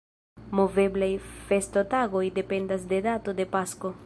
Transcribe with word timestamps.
Moveblaj 0.59 1.11
festotagoj 1.51 2.25
dependas 2.39 2.91
de 2.95 3.05
dato 3.11 3.41
de 3.43 3.51
Pasko. 3.57 3.99